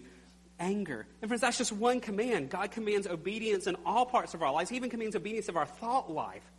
[0.59, 1.05] anger.
[1.21, 2.49] And friends, that's just one command.
[2.49, 4.71] God commands obedience in all parts of our lives.
[4.71, 6.51] He even commands obedience of our thought life.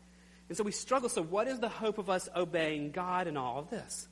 [0.48, 1.08] And so we struggle.
[1.08, 4.06] So, what is the hope of us obeying God in all of this?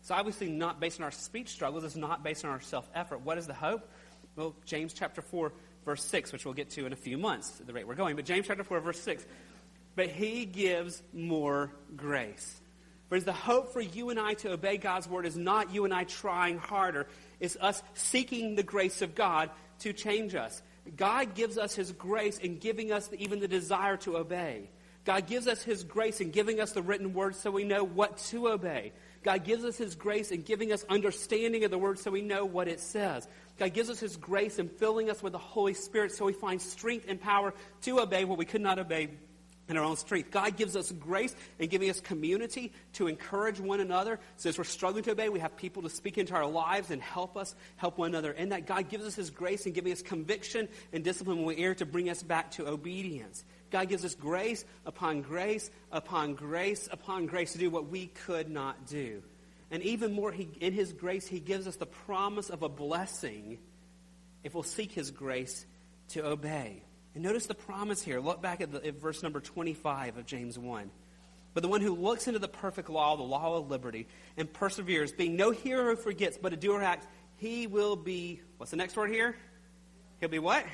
[0.00, 1.84] It's obviously not based on our speech struggles.
[1.84, 3.22] It's not based on our self effort.
[3.22, 3.88] What is the hope?
[4.36, 5.52] Well, James chapter 4,
[5.84, 8.16] verse 6, which we'll get to in a few months at the rate we're going.
[8.16, 9.26] But James chapter 4, verse 6.
[9.96, 12.60] But he gives more grace.
[13.08, 15.94] Friends, the hope for you and I to obey God's word is not you and
[15.94, 17.06] I trying harder.
[17.40, 20.62] It's us seeking the grace of God to change us.
[20.96, 24.70] God gives us his grace in giving us even the desire to obey.
[25.08, 28.18] God gives us his grace in giving us the written word so we know what
[28.28, 28.92] to obey.
[29.22, 32.44] God gives us His grace in giving us understanding of the Word so we know
[32.44, 33.26] what it says.
[33.58, 36.60] God gives us His grace in filling us with the Holy Spirit so we find
[36.60, 39.08] strength and power to obey what we could not obey
[39.68, 40.30] in our own strength.
[40.30, 44.18] God gives us grace in giving us community to encourage one another.
[44.36, 47.02] So as we're struggling to obey, we have people to speak into our lives and
[47.02, 48.32] help us help one another.
[48.32, 51.62] And that God gives us His grace in giving us conviction and discipline when we
[51.62, 53.44] err to bring us back to obedience.
[53.70, 58.50] God gives us grace upon grace upon grace upon grace to do what we could
[58.50, 59.22] not do.
[59.70, 63.58] And even more, he, in His grace, He gives us the promise of a blessing
[64.42, 65.66] if we'll seek His grace
[66.10, 66.82] to obey.
[67.14, 68.20] And notice the promise here.
[68.20, 70.90] Look back at, the, at verse number 25 of James 1.
[71.54, 75.12] But the one who looks into the perfect law, the law of liberty, and perseveres,
[75.12, 78.96] being no hearer who forgets, but a doer acts, he will be, what's the next
[78.96, 79.36] word here?
[80.20, 80.64] He'll be what?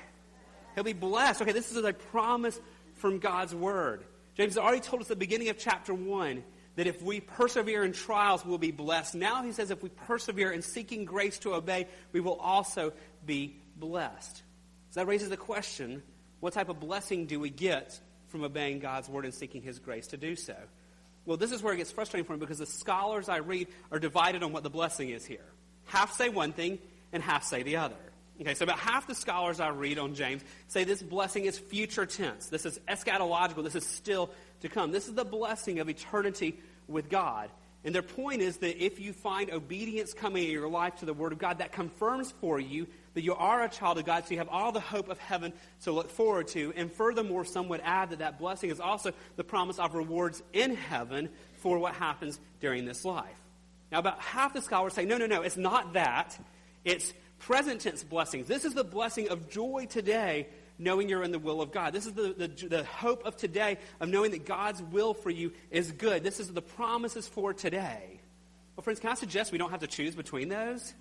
[0.75, 1.43] He'll be blessed.
[1.43, 2.61] Okay, this is a promise
[2.97, 4.05] from God's word.
[4.35, 6.43] James already told us at the beginning of chapter 1
[6.77, 9.15] that if we persevere in trials, we'll be blessed.
[9.15, 12.93] Now he says if we persevere in seeking grace to obey, we will also
[13.25, 14.43] be blessed.
[14.91, 16.03] So that raises the question
[16.45, 20.09] what type of blessing do we get from obeying God's word and seeking his grace
[20.09, 20.55] to do so.
[21.25, 23.99] Well, this is where it gets frustrating for me because the scholars I read are
[23.99, 25.47] divided on what the blessing is here.
[25.87, 26.81] Half say one thing
[27.15, 27.97] and half say the other.
[28.43, 32.05] Okay, so about half the scholars I read on James say this blessing is future
[32.05, 32.49] tense.
[32.49, 33.65] This is eschatological.
[33.65, 34.29] This is still
[34.61, 34.93] to come.
[34.93, 37.49] This is the blessing of eternity with God.
[37.85, 41.13] And their point is that if you find obedience coming in your life to the
[41.13, 44.31] Word of God, that confirms for you that you are a child of God, so
[44.31, 46.73] you have all the hope of heaven to look forward to.
[46.77, 50.75] And furthermore, some would add that that blessing is also the promise of rewards in
[50.75, 53.37] heaven for what happens during this life.
[53.93, 56.39] Now, about half the scholars say, no, no, no, it's not that.
[56.85, 58.49] It's present tense blessings.
[58.49, 61.93] This is the blessing of joy today knowing you're in the will of God.
[61.93, 65.53] This is the, the, the, hope of today of knowing that God's will for you
[65.71, 66.23] is good.
[66.25, 68.21] This is the promises for today.
[68.77, 70.95] Well, friends, can I suggest we don't have to choose between those?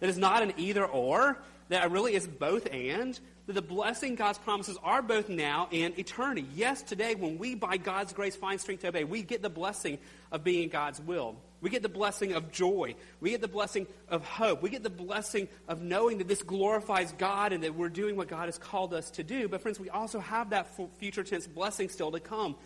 [0.00, 1.38] That is not an either or,
[1.70, 3.18] that it really is both and.
[3.46, 6.46] That the blessing God's promises are both now and eternity.
[6.54, 9.98] Yes, today, when we, by God's grace, find strength to obey, we get the blessing
[10.30, 11.36] of being God's will.
[11.60, 12.94] We get the blessing of joy.
[13.20, 14.62] We get the blessing of hope.
[14.62, 18.28] We get the blessing of knowing that this glorifies God and that we're doing what
[18.28, 19.48] God has called us to do.
[19.48, 22.56] But, friends, we also have that future tense blessing still to come.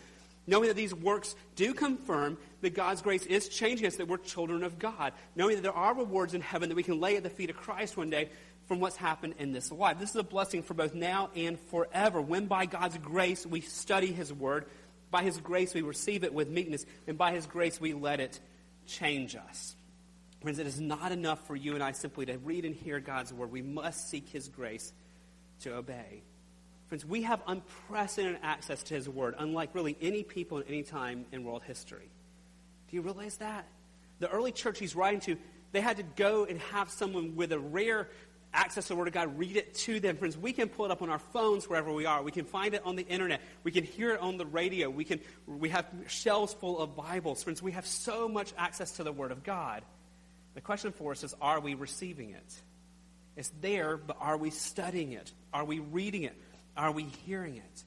[0.47, 4.63] Knowing that these works do confirm that God's grace is changing us, that we're children
[4.63, 5.13] of God.
[5.35, 7.55] Knowing that there are rewards in heaven that we can lay at the feet of
[7.55, 8.29] Christ one day
[8.67, 9.99] from what's happened in this life.
[9.99, 12.21] This is a blessing for both now and forever.
[12.21, 14.65] When by God's grace we study His Word,
[15.11, 18.39] by His grace we receive it with meekness, and by His grace we let it
[18.85, 19.75] change us.
[20.41, 23.31] Friends, it is not enough for you and I simply to read and hear God's
[23.31, 23.51] word.
[23.51, 24.91] We must seek His grace
[25.61, 26.23] to obey.
[26.87, 31.25] Friends, we have unprecedented access to His word, unlike really any people at any time
[31.31, 32.09] in world history.
[32.89, 33.67] Do you realize that?
[34.19, 35.37] The early church he's writing to,
[35.71, 38.09] they had to go and have someone with a rare
[38.53, 40.17] access the Word of God, read it to them.
[40.17, 42.21] Friends, we can pull it up on our phones wherever we are.
[42.21, 43.41] We can find it on the internet.
[43.63, 44.89] We can hear it on the radio.
[44.89, 47.43] We, can, we have shelves full of Bibles.
[47.43, 49.83] Friends, we have so much access to the Word of God.
[50.53, 52.61] The question for us is are we receiving it?
[53.37, 55.31] It's there, but are we studying it?
[55.53, 56.35] Are we reading it?
[56.75, 57.83] Are we hearing it?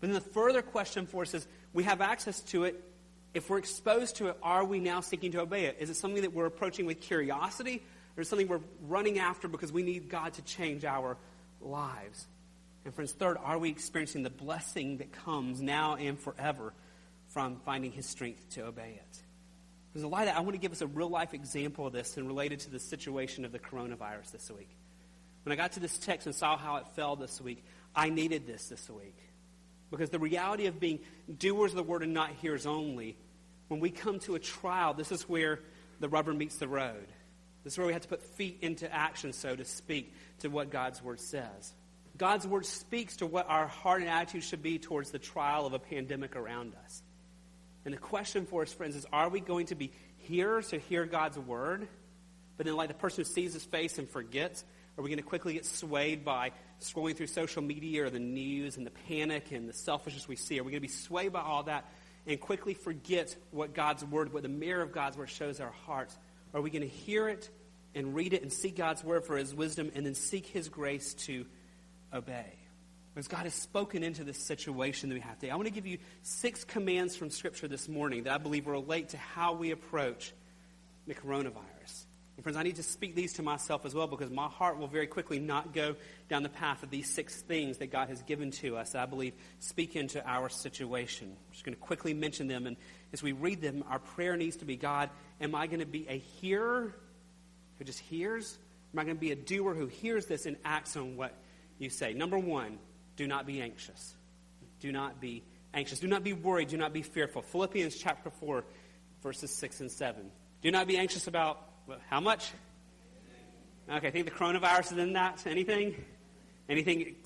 [0.00, 2.82] But then the further question for us is we have access to it.
[3.34, 5.76] If we're exposed to it, are we now seeking to obey it?
[5.80, 7.82] Is it something that we're approaching with curiosity?
[8.14, 11.16] There's something we're running after because we need God to change our
[11.60, 12.26] lives.
[12.84, 16.74] And friends, third, are we experiencing the blessing that comes now and forever
[17.28, 19.18] from finding his strength to obey it?
[19.92, 22.16] There's a light that I want to give us a real life example of this
[22.16, 24.70] and related to the situation of the coronavirus this week.
[25.44, 28.46] When I got to this text and saw how it fell this week, I needed
[28.46, 29.16] this this week.
[29.90, 31.00] Because the reality of being
[31.38, 33.16] doers of the word and not hearers only,
[33.68, 35.60] when we come to a trial, this is where
[36.00, 37.06] the rubber meets the road.
[37.64, 40.70] This is where we have to put feet into action, so to speak, to what
[40.70, 41.72] God's Word says.
[42.18, 45.72] God's Word speaks to what our heart and attitude should be towards the trial of
[45.72, 47.02] a pandemic around us.
[47.84, 51.06] And the question for us, friends, is are we going to be hearers to hear
[51.06, 51.88] God's Word,
[52.56, 54.64] but then, like the person who sees his face and forgets,
[54.96, 58.76] are we going to quickly get swayed by scrolling through social media or the news
[58.76, 60.60] and the panic and the selfishness we see?
[60.60, 61.90] Are we going to be swayed by all that
[62.26, 66.16] and quickly forget what God's Word, what the mirror of God's Word shows our hearts?
[66.54, 67.48] Are we going to hear it
[67.94, 71.14] and read it and seek God's word for his wisdom and then seek his grace
[71.14, 71.46] to
[72.12, 72.54] obey?
[73.14, 75.50] Because God has spoken into this situation that we have today.
[75.50, 79.10] I want to give you six commands from Scripture this morning that I believe relate
[79.10, 80.32] to how we approach
[81.06, 81.71] the coronavirus.
[82.42, 84.88] And friends, I need to speak these to myself as well because my heart will
[84.88, 85.94] very quickly not go
[86.28, 89.34] down the path of these six things that God has given to us I believe
[89.60, 91.28] speak into our situation.
[91.28, 92.66] I'm just going to quickly mention them.
[92.66, 92.76] And
[93.12, 95.08] as we read them, our prayer needs to be God,
[95.40, 96.92] am I going to be a hearer
[97.78, 98.58] who just hears?
[98.92, 101.32] Am I going to be a doer who hears this and acts on what
[101.78, 102.12] you say?
[102.12, 102.80] Number one,
[103.14, 104.16] do not be anxious.
[104.80, 106.00] Do not be anxious.
[106.00, 106.70] Do not be worried.
[106.70, 107.42] Do not be fearful.
[107.42, 108.64] Philippians chapter 4,
[109.22, 110.28] verses 6 and 7.
[110.60, 111.68] Do not be anxious about
[112.08, 112.52] how much?
[113.90, 115.46] Okay, I think the coronavirus is in that.
[115.46, 116.04] Anything?
[116.68, 117.16] Anything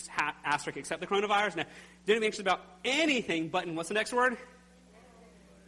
[0.45, 1.57] asterisk except the coronavirus?
[1.57, 1.64] No.
[2.07, 4.37] Not be anxious about anything, but in what's the next word?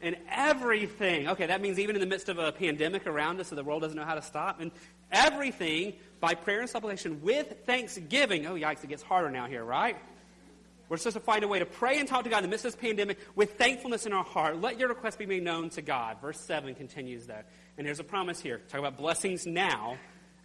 [0.01, 1.29] And everything.
[1.29, 3.83] Okay, that means even in the midst of a pandemic around us so the world
[3.83, 4.61] doesn't know how to stop.
[4.61, 4.70] And
[5.11, 8.46] everything by prayer and supplication with thanksgiving.
[8.46, 9.96] Oh, yikes, it gets harder now here, right?
[10.88, 12.64] We're supposed to find a way to pray and talk to God in the midst
[12.64, 14.61] of this pandemic with thankfulness in our heart.
[14.61, 16.20] Let your request be made known to God.
[16.20, 17.46] Verse 7 continues that.
[17.77, 18.62] And here's a promise here.
[18.68, 19.98] Talk about blessings now.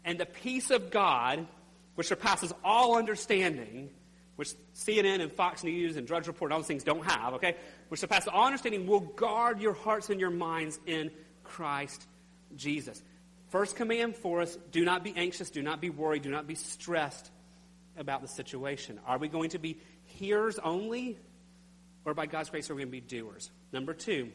[0.03, 1.47] And the peace of God,
[1.95, 3.89] which surpasses all understanding,
[4.35, 7.55] which CNN and Fox News and Drudge Report, all those things don't have, okay?
[7.87, 11.11] Which surpasses all understanding, will guard your hearts and your minds in
[11.43, 12.05] Christ
[12.55, 13.01] Jesus.
[13.49, 16.55] First command for us do not be anxious, do not be worried, do not be
[16.55, 17.29] stressed
[17.95, 18.99] about the situation.
[19.05, 19.77] Are we going to be
[20.19, 21.17] hearers only?
[22.05, 23.51] or by God's grace are we going to be doers?
[23.71, 24.31] Number two,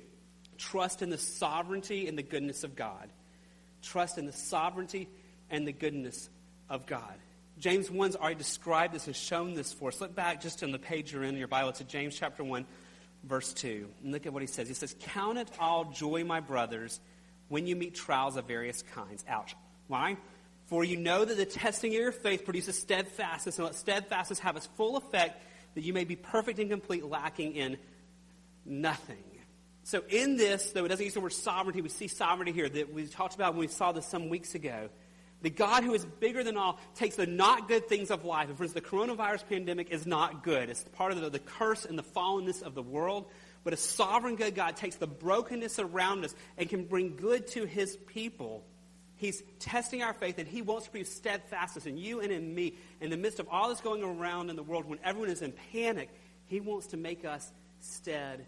[0.57, 3.09] trust in the sovereignty and the goodness of God.
[3.83, 5.09] Trust in the sovereignty
[5.51, 6.29] and the goodness
[6.69, 7.15] of God.
[7.59, 10.01] James 1's already described this and shown this for us.
[10.01, 12.65] Look back just on the page you're in, in your Bible to James chapter 1,
[13.25, 13.89] verse 2.
[14.03, 14.69] And look at what he says.
[14.69, 17.01] He says, Count it all joy, my brothers,
[17.49, 19.25] when you meet trials of various kinds.
[19.29, 19.57] Ouch.
[19.89, 20.17] Why?
[20.67, 24.57] For you know that the testing of your faith produces steadfastness, and let steadfastness have
[24.57, 25.43] its full effect,
[25.79, 27.79] that you may be perfect and complete, lacking in
[28.65, 29.23] nothing.
[29.85, 32.93] So, in this, though it doesn't use the word sovereignty, we see sovereignty here that
[32.93, 34.89] we talked about when we saw this some weeks ago.
[35.43, 38.49] The God who is bigger than all takes the not good things of life.
[38.49, 40.69] And friends, the coronavirus pandemic is not good.
[40.69, 43.31] It's part of the, the curse and the fallenness of the world.
[43.63, 47.67] But a sovereign good God takes the brokenness around us and can bring good to
[47.67, 48.65] his people.
[49.19, 52.75] He's testing our faith, and he wants to produce steadfastness in you and in me.
[53.01, 55.53] In the midst of all that's going around in the world, when everyone is in
[55.73, 56.09] panic,
[56.47, 57.51] he wants to make us
[57.81, 58.47] steadfast.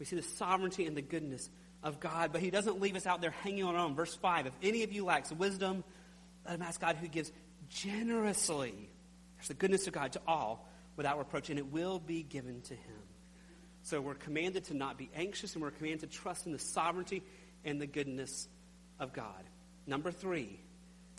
[0.00, 1.48] We see the sovereignty and the goodness
[1.84, 3.94] of God, but he doesn't leave us out there hanging on our own.
[3.94, 5.84] Verse 5 If any of you lacks wisdom,
[6.44, 7.30] let him ask God who gives
[7.68, 8.74] generously.
[9.36, 12.74] There's the goodness of God to all without reproach, and it will be given to
[12.74, 12.98] him.
[13.82, 17.22] So we're commanded to not be anxious, and we're commanded to trust in the sovereignty
[17.64, 18.48] and the goodness
[18.98, 19.44] of God.
[19.86, 20.60] Number three,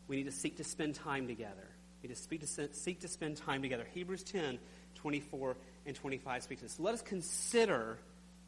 [0.07, 1.67] we need to seek to spend time together.
[2.01, 3.87] We need to, speak to seek to spend time together.
[3.93, 4.59] Hebrews 10,
[4.95, 6.79] 24 and 25 speak to this.
[6.79, 7.99] Let us consider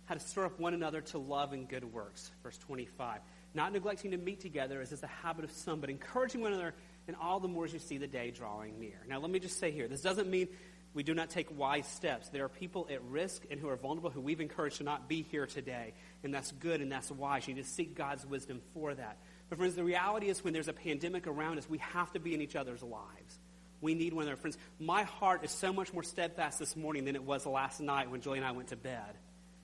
[0.06, 2.32] how to stir up one another to love and good works.
[2.44, 3.22] Verse 25.
[3.54, 6.76] Not neglecting to meet together as is the habit of some, but encouraging one another,
[7.08, 9.02] and all the more as you see the day drawing near.
[9.08, 10.48] Now, let me just say here this doesn't mean
[10.94, 12.30] we do not take wise steps.
[12.30, 15.22] There are people at risk and who are vulnerable who we've encouraged to not be
[15.22, 15.94] here today.
[16.24, 17.48] And that's good and that's wise.
[17.48, 19.18] You need to seek God's wisdom for that.
[19.50, 22.34] But, friends, the reality is when there's a pandemic around us, we have to be
[22.34, 23.40] in each other's lives.
[23.82, 24.40] We need one another.
[24.40, 28.12] Friends, my heart is so much more steadfast this morning than it was last night
[28.12, 29.18] when Julie and I went to bed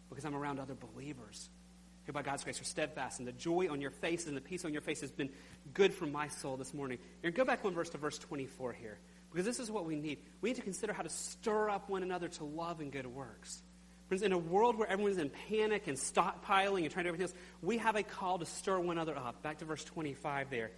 [0.10, 1.50] because I'm around other believers
[2.06, 3.20] who, by God's grace, are steadfast.
[3.20, 5.30] And the joy on your face and the peace on your face has been
[5.74, 7.00] good for my soul this morning.
[7.22, 9.00] Here, go back one verse to verse 24 here,
[9.36, 10.20] because this is what we need.
[10.40, 13.62] We need to consider how to stir up one another to love and good works.
[14.08, 17.24] Friends, in a world where everyone's in panic and stockpiling and trying to do everything
[17.24, 19.44] else, we have a call to stir one another up.
[19.44, 20.72] Back to verse 25 there.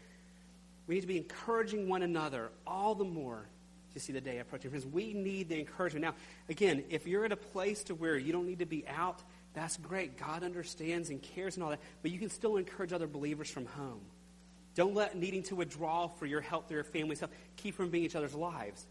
[0.88, 3.48] We need to be encouraging one another all the more
[3.94, 4.72] to see the day approaching.
[4.72, 6.06] Friends, we need the encouragement.
[6.06, 6.16] Now,
[6.50, 9.22] again, if you're at a place to where you don't need to be out,
[9.54, 10.18] that's great.
[10.18, 11.82] God understands and cares and all that.
[12.02, 14.02] But you can still encourage other believers from home.
[14.78, 18.04] Don't let needing to withdraw for your health or your family's help keep from being
[18.04, 18.86] each other's lives.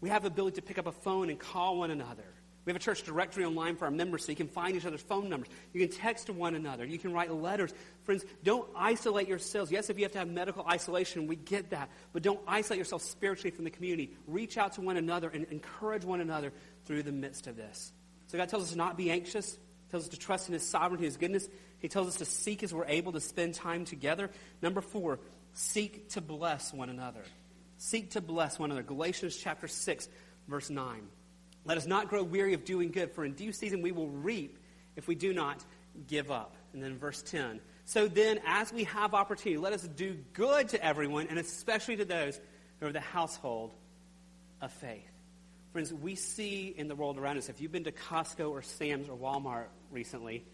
[0.00, 2.22] We have the ability to pick up a phone and call one another.
[2.64, 5.02] We have a church directory online for our members so you can find each other's
[5.02, 5.48] phone numbers.
[5.72, 6.84] You can text to one another.
[6.84, 7.74] You can write letters.
[8.04, 9.72] Friends, don't isolate yourselves.
[9.72, 11.90] Yes, if you have to have medical isolation, we get that.
[12.12, 14.12] But don't isolate yourself spiritually from the community.
[14.28, 16.52] Reach out to one another and encourage one another
[16.84, 17.92] through the midst of this.
[18.28, 19.58] So God tells us to not be anxious.
[19.90, 21.48] Tells us to trust in His sovereignty, His goodness.
[21.82, 24.30] He tells us to seek as we're able to spend time together.
[24.62, 25.18] Number four,
[25.52, 27.24] seek to bless one another.
[27.76, 28.84] Seek to bless one another.
[28.84, 30.08] Galatians chapter 6,
[30.46, 31.02] verse 9.
[31.64, 34.58] Let us not grow weary of doing good, for in due season we will reap
[34.94, 35.64] if we do not
[36.06, 36.54] give up.
[36.72, 37.60] And then verse 10.
[37.84, 42.04] So then, as we have opportunity, let us do good to everyone, and especially to
[42.04, 42.40] those
[42.78, 43.74] who are the household
[44.60, 45.02] of faith.
[45.72, 49.08] Friends, we see in the world around us, if you've been to Costco or Sam's
[49.08, 50.44] or Walmart recently,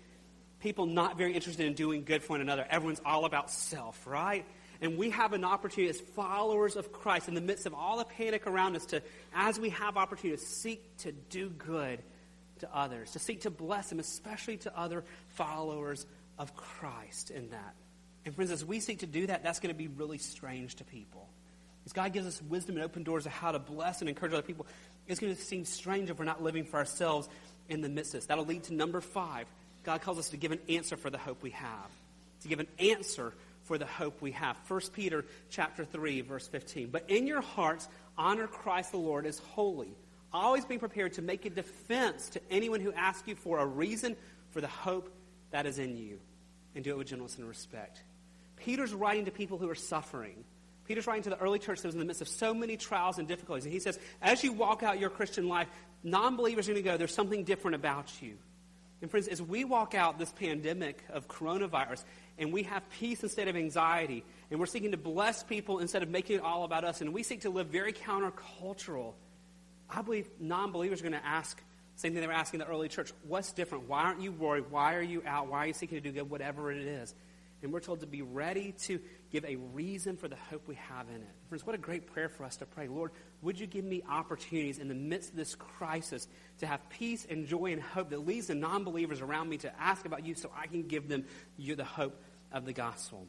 [0.60, 2.66] people not very interested in doing good for one another.
[2.68, 4.44] Everyone's all about self, right?
[4.80, 8.04] And we have an opportunity as followers of Christ in the midst of all the
[8.04, 9.02] panic around us to,
[9.34, 12.00] as we have opportunity, to seek to do good
[12.60, 16.06] to others, to seek to bless them, especially to other followers
[16.38, 17.74] of Christ in that.
[18.24, 20.84] And friends, as we seek to do that, that's going to be really strange to
[20.84, 21.28] people.
[21.86, 24.42] As God gives us wisdom and open doors of how to bless and encourage other
[24.42, 24.66] people,
[25.06, 27.28] it's going to seem strange if we're not living for ourselves
[27.68, 28.26] in the midst of this.
[28.26, 29.46] That'll lead to number five.
[29.88, 31.90] God calls us to give an answer for the hope we have.
[32.42, 34.58] To give an answer for the hope we have.
[34.68, 36.90] 1 Peter chapter 3 verse 15.
[36.90, 39.96] But in your hearts honor Christ the Lord as holy,
[40.30, 44.14] always being prepared to make a defense to anyone who asks you for a reason
[44.50, 45.10] for the hope
[45.52, 46.20] that is in you,
[46.74, 48.02] and do it with gentleness and respect.
[48.56, 50.44] Peter's writing to people who are suffering.
[50.84, 53.18] Peter's writing to the early church that was in the midst of so many trials
[53.18, 53.64] and difficulties.
[53.64, 55.68] And he says, as you walk out your Christian life,
[56.02, 58.36] non believers are going to go, there's something different about you.
[59.00, 62.02] And friends, as we walk out this pandemic of coronavirus
[62.36, 66.08] and we have peace instead of anxiety, and we're seeking to bless people instead of
[66.08, 69.14] making it all about us, and we seek to live very countercultural,
[69.88, 71.62] I believe non believers are going to ask,
[71.94, 73.88] same thing they were asking the early church, what's different?
[73.88, 74.64] Why aren't you worried?
[74.70, 75.48] Why are you out?
[75.48, 76.28] Why are you seeking to do good?
[76.28, 77.14] Whatever it is.
[77.62, 81.08] And we're told to be ready to give a reason for the hope we have
[81.08, 81.28] in it.
[81.48, 82.88] Friends, what a great prayer for us to pray.
[82.88, 83.12] Lord,
[83.42, 86.26] would you give me opportunities in the midst of this crisis
[86.58, 89.80] to have peace and joy and hope that leads the non believers around me to
[89.80, 91.24] ask about you so I can give them
[91.56, 92.20] you the hope
[92.52, 93.26] of the gospel.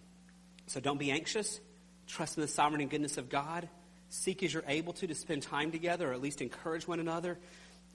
[0.68, 1.60] So don't be anxious.
[2.08, 3.68] Trust in the sovereignty and goodness of God.
[4.10, 7.38] Seek as you're able to to spend time together or at least encourage one another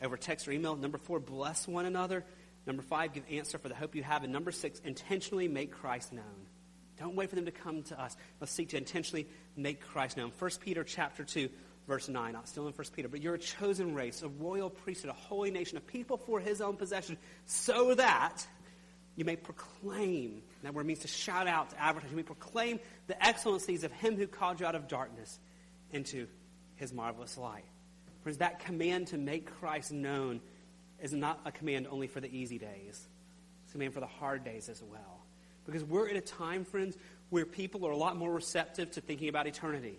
[0.02, 0.76] over text or email.
[0.76, 2.24] Number four, bless one another.
[2.66, 4.24] Number five, give answer for the hope you have.
[4.24, 6.46] And number six, intentionally make Christ known.
[6.99, 8.16] Don't wait for them to come to us.
[8.40, 9.26] Let's seek to intentionally
[9.57, 10.32] make Christ known.
[10.38, 11.49] 1 Peter chapter 2,
[11.88, 12.32] verse 9.
[12.32, 15.51] Not still in 1 Peter, but you're a chosen race, a royal priesthood, a holy
[15.51, 17.16] nation, a people for his own possession,
[17.47, 18.47] so that
[19.16, 20.42] you may proclaim.
[20.62, 22.11] That word means to shout out, to advertise.
[22.11, 25.38] You may proclaim the excellencies of him who called you out of darkness
[25.92, 26.26] into
[26.76, 27.64] his marvelous light.
[28.22, 30.40] Friends, that command to make Christ known
[31.01, 33.07] is not a command only for the easy days.
[33.64, 35.24] It's a command for the hard days as well.
[35.66, 36.96] Because we're in a time, friends,
[37.30, 39.98] where people are a lot more receptive to thinking about eternity.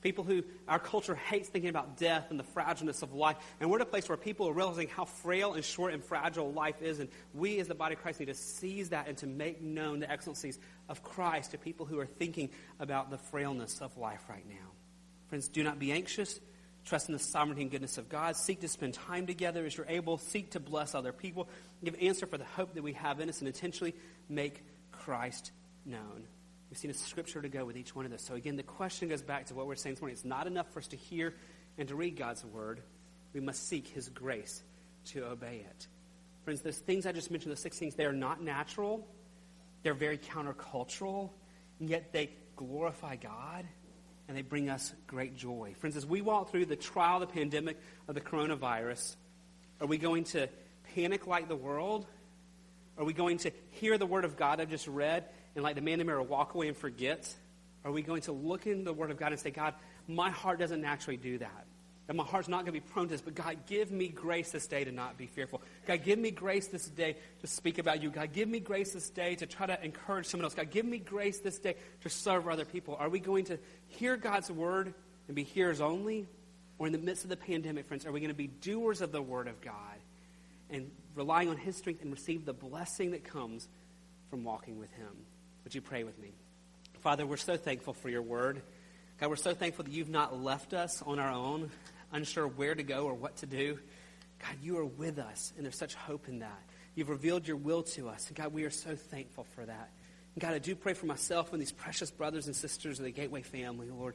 [0.00, 3.36] People who, our culture hates thinking about death and the fragileness of life.
[3.58, 6.52] And we're at a place where people are realizing how frail and short and fragile
[6.52, 6.98] life is.
[6.98, 10.00] And we, as the body of Christ, need to seize that and to make known
[10.00, 10.58] the excellencies
[10.90, 12.50] of Christ to people who are thinking
[12.80, 14.72] about the frailness of life right now.
[15.28, 16.38] Friends, do not be anxious.
[16.84, 18.36] Trust in the sovereignty and goodness of God.
[18.36, 20.18] Seek to spend time together as you're able.
[20.18, 21.48] Seek to bless other people.
[21.82, 23.94] Give answer for the hope that we have in us and intentionally
[24.28, 24.62] make
[25.04, 25.52] Christ
[25.84, 26.24] known.
[26.70, 28.22] We've seen a scripture to go with each one of those.
[28.22, 30.14] So again, the question goes back to what we're saying this morning.
[30.14, 31.34] It's not enough for us to hear
[31.76, 32.80] and to read God's word.
[33.34, 34.62] We must seek his grace
[35.06, 35.86] to obey it.
[36.44, 39.06] Friends, those things I just mentioned, those six things, they are not natural.
[39.82, 41.30] They're very countercultural,
[41.80, 43.66] and yet they glorify God
[44.26, 45.74] and they bring us great joy.
[45.78, 47.78] Friends, as we walk through the trial, the pandemic
[48.08, 49.16] of the coronavirus,
[49.82, 50.48] are we going to
[50.94, 52.06] panic like the world?
[52.96, 55.24] Are we going to hear the word of God I've just read
[55.54, 57.32] and like the man in the mirror walk away and forget?
[57.84, 59.74] Are we going to look in the word of God and say, God,
[60.08, 61.66] my heart doesn't naturally do that?
[62.06, 64.50] And my heart's not going to be prone to this, but God, give me grace
[64.50, 65.62] this day to not be fearful.
[65.86, 68.10] God, give me grace this day to speak about you.
[68.10, 70.54] God, give me grace this day to try to encourage someone else.
[70.54, 72.96] God, give me grace this day to serve other people.
[72.96, 74.92] Are we going to hear God's word
[75.28, 76.28] and be hearers only?
[76.78, 79.10] Or in the midst of the pandemic, friends, are we going to be doers of
[79.10, 79.72] the word of God
[80.70, 83.68] and relying on his strength and receive the blessing that comes
[84.30, 85.26] from walking with him?
[85.64, 86.32] Would you pray with me?
[87.00, 88.62] Father, we're so thankful for your word.
[89.20, 91.70] God, we're so thankful that you've not left us on our own
[92.12, 93.78] unsure where to go or what to do.
[94.40, 96.62] God, you are with us, and there's such hope in that.
[96.94, 98.28] You've revealed your will to us.
[98.28, 99.90] And God, we are so thankful for that.
[100.34, 103.10] And God, I do pray for myself and these precious brothers and sisters of the
[103.10, 104.14] Gateway family, Lord,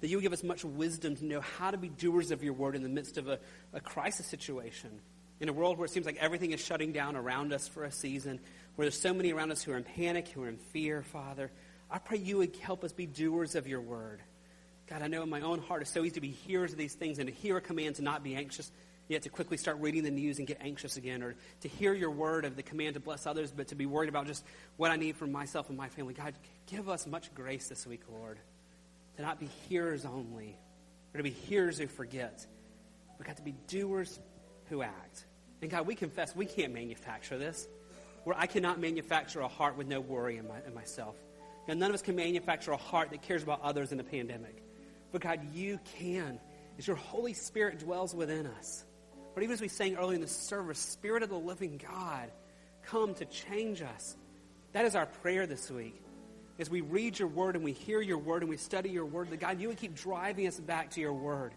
[0.00, 2.74] that you give us much wisdom to know how to be doers of your word
[2.74, 3.38] in the midst of a,
[3.72, 5.00] a crisis situation.
[5.40, 7.90] In a world where it seems like everything is shutting down around us for a
[7.90, 8.38] season,
[8.76, 11.50] where there's so many around us who are in panic, who are in fear, Father,
[11.90, 14.20] I pray you would help us be doers of your word.
[14.86, 16.94] God, I know in my own heart it's so easy to be hearers of these
[16.94, 18.70] things and to hear a command to not be anxious,
[19.08, 22.10] yet to quickly start reading the news and get anxious again, or to hear your
[22.10, 24.44] word of the command to bless others, but to be worried about just
[24.76, 26.12] what I need for myself and my family.
[26.14, 26.34] God,
[26.66, 28.38] give us much grace this week, Lord,
[29.16, 30.58] to not be hearers only,
[31.14, 32.46] or to be hearers who forget,
[33.20, 34.18] We've got to be doers
[34.70, 35.26] who act.
[35.62, 37.68] And God, we confess we can't manufacture this.
[38.24, 41.16] Where I cannot manufacture a heart with no worry in, my, in myself.
[41.68, 44.62] And none of us can manufacture a heart that cares about others in a pandemic.
[45.12, 46.38] But God, you can,
[46.78, 48.84] as your Holy Spirit dwells within us.
[49.34, 52.30] But even as we sang earlier in the service, Spirit of the living God,
[52.84, 54.16] come to change us.
[54.72, 56.00] That is our prayer this week.
[56.58, 59.30] As we read your word and we hear your word and we study your word,
[59.30, 61.54] that God, you would keep driving us back to your word.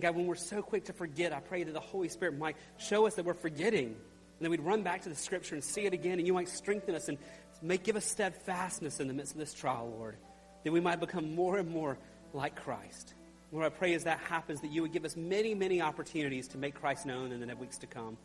[0.00, 3.06] God, when we're so quick to forget, I pray that the Holy Spirit might show
[3.06, 3.86] us that we're forgetting.
[3.86, 6.48] And then we'd run back to the scripture and see it again, and you might
[6.48, 7.18] strengthen us and
[7.60, 10.16] make, give us steadfastness in the midst of this trial, Lord.
[10.64, 11.98] That we might become more and more
[12.32, 13.14] like Christ.
[13.50, 16.58] Lord, I pray as that happens that you would give us many, many opportunities to
[16.58, 18.16] make Christ known in the weeks to come.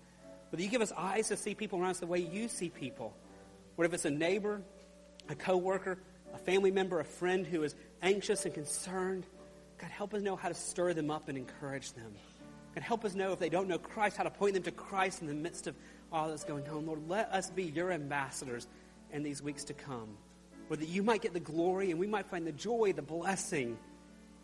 [0.51, 2.69] But that you give us eyes to see people around us the way you see
[2.69, 3.15] people.
[3.75, 4.61] What if it's a neighbor,
[5.29, 5.97] a coworker,
[6.33, 9.25] a family member, a friend who is anxious and concerned?
[9.83, 12.13] God, help us know how to stir them up and encourage them.
[12.73, 15.19] God, help us know if they don't know Christ, how to point them to Christ
[15.19, 15.75] in the midst of
[16.09, 16.85] all that's going on.
[16.85, 18.65] Lord, let us be your ambassadors
[19.11, 20.15] in these weeks to come.
[20.69, 23.77] Where that you might get the glory and we might find the joy, the blessing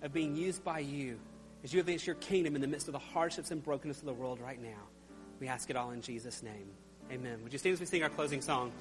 [0.01, 1.17] of being used by you
[1.63, 4.13] as you advance your kingdom in the midst of the hardships and brokenness of the
[4.13, 4.89] world right now.
[5.39, 6.67] We ask it all in Jesus' name.
[7.13, 7.39] Amen.
[7.43, 8.73] Would you stand as we sing our closing song?